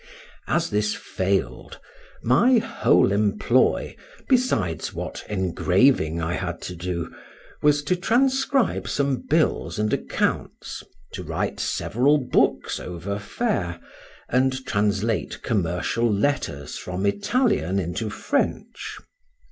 [0.47, 1.79] As this failed,
[2.23, 3.95] my whole employ,
[4.27, 7.13] besides what engraving I had to do,
[7.61, 10.81] was to transcribe some bills and accounts,
[11.13, 13.79] to write several books over fair,
[14.27, 18.97] and translate commercial letters from Italian into French.